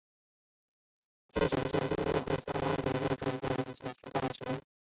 [1.31, 4.59] 这座建筑和汉德瓦萨的其他建筑一样引起了巨大的争议。